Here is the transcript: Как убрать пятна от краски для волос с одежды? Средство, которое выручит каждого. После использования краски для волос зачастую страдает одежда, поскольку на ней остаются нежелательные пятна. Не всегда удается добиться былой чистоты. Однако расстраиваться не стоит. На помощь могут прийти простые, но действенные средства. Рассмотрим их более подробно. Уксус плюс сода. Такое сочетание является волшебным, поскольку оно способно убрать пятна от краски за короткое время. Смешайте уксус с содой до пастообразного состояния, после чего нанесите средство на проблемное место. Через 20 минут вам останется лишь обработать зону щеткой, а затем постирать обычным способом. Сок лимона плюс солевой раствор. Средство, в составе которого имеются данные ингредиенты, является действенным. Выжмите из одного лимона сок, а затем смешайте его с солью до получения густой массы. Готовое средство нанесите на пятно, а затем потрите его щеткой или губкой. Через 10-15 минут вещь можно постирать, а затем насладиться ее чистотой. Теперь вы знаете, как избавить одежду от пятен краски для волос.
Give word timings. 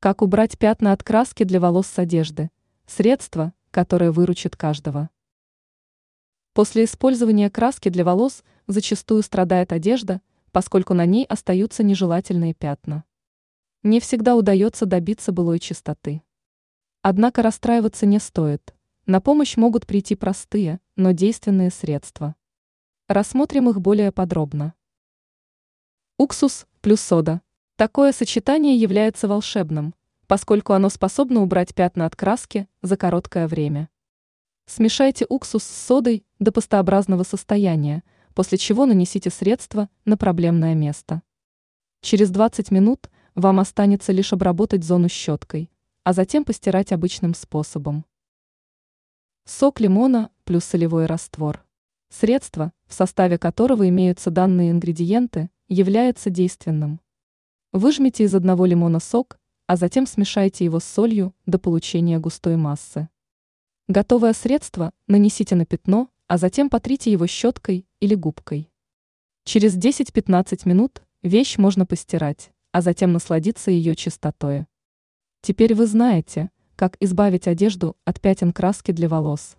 Как 0.00 0.22
убрать 0.22 0.56
пятна 0.56 0.92
от 0.92 1.02
краски 1.02 1.42
для 1.42 1.58
волос 1.58 1.88
с 1.88 1.98
одежды? 1.98 2.52
Средство, 2.86 3.52
которое 3.72 4.12
выручит 4.12 4.54
каждого. 4.54 5.10
После 6.52 6.84
использования 6.84 7.50
краски 7.50 7.88
для 7.88 8.04
волос 8.04 8.44
зачастую 8.68 9.24
страдает 9.24 9.72
одежда, 9.72 10.22
поскольку 10.52 10.94
на 10.94 11.04
ней 11.04 11.24
остаются 11.24 11.82
нежелательные 11.82 12.54
пятна. 12.54 13.02
Не 13.82 13.98
всегда 13.98 14.36
удается 14.36 14.86
добиться 14.86 15.32
былой 15.32 15.58
чистоты. 15.58 16.22
Однако 17.02 17.42
расстраиваться 17.42 18.06
не 18.06 18.20
стоит. 18.20 18.76
На 19.06 19.20
помощь 19.20 19.56
могут 19.56 19.84
прийти 19.84 20.14
простые, 20.14 20.78
но 20.94 21.10
действенные 21.10 21.72
средства. 21.72 22.36
Рассмотрим 23.08 23.68
их 23.68 23.80
более 23.80 24.12
подробно. 24.12 24.74
Уксус 26.18 26.68
плюс 26.82 27.00
сода. 27.00 27.42
Такое 27.78 28.10
сочетание 28.10 28.74
является 28.74 29.28
волшебным, 29.28 29.94
поскольку 30.26 30.72
оно 30.72 30.88
способно 30.88 31.42
убрать 31.42 31.76
пятна 31.76 32.06
от 32.06 32.16
краски 32.16 32.66
за 32.82 32.96
короткое 32.96 33.46
время. 33.46 33.88
Смешайте 34.66 35.26
уксус 35.28 35.62
с 35.62 35.86
содой 35.86 36.26
до 36.40 36.50
пастообразного 36.50 37.22
состояния, 37.22 38.02
после 38.34 38.58
чего 38.58 38.84
нанесите 38.84 39.30
средство 39.30 39.88
на 40.04 40.16
проблемное 40.16 40.74
место. 40.74 41.22
Через 42.00 42.30
20 42.30 42.72
минут 42.72 43.10
вам 43.36 43.60
останется 43.60 44.10
лишь 44.10 44.32
обработать 44.32 44.82
зону 44.82 45.08
щеткой, 45.08 45.70
а 46.02 46.12
затем 46.12 46.44
постирать 46.44 46.90
обычным 46.90 47.32
способом. 47.32 48.04
Сок 49.44 49.78
лимона 49.78 50.32
плюс 50.42 50.64
солевой 50.64 51.06
раствор. 51.06 51.64
Средство, 52.08 52.72
в 52.88 52.94
составе 52.94 53.38
которого 53.38 53.88
имеются 53.88 54.32
данные 54.32 54.72
ингредиенты, 54.72 55.48
является 55.68 56.28
действенным. 56.28 56.98
Выжмите 57.78 58.24
из 58.24 58.34
одного 58.34 58.66
лимона 58.66 58.98
сок, 58.98 59.38
а 59.68 59.76
затем 59.76 60.04
смешайте 60.04 60.64
его 60.64 60.80
с 60.80 60.84
солью 60.84 61.32
до 61.46 61.60
получения 61.60 62.18
густой 62.18 62.56
массы. 62.56 63.08
Готовое 63.86 64.32
средство 64.32 64.90
нанесите 65.06 65.54
на 65.54 65.64
пятно, 65.64 66.10
а 66.26 66.38
затем 66.38 66.70
потрите 66.70 67.12
его 67.12 67.28
щеткой 67.28 67.86
или 68.00 68.16
губкой. 68.16 68.68
Через 69.44 69.76
10-15 69.76 70.68
минут 70.68 71.02
вещь 71.22 71.56
можно 71.56 71.86
постирать, 71.86 72.50
а 72.72 72.80
затем 72.80 73.12
насладиться 73.12 73.70
ее 73.70 73.94
чистотой. 73.94 74.66
Теперь 75.40 75.76
вы 75.76 75.86
знаете, 75.86 76.50
как 76.74 76.96
избавить 76.98 77.46
одежду 77.46 77.96
от 78.04 78.20
пятен 78.20 78.52
краски 78.52 78.90
для 78.90 79.08
волос. 79.08 79.56